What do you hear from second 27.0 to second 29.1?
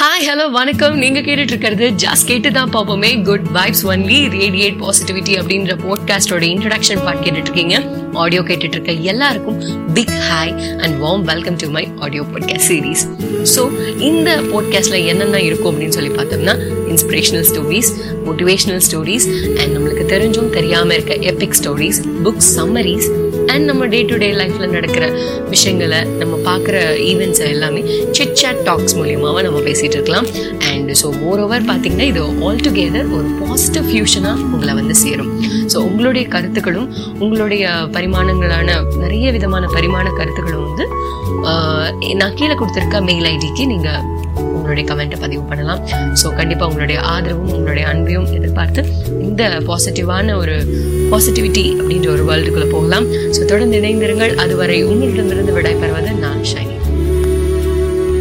events எல்லாமே chit chat tax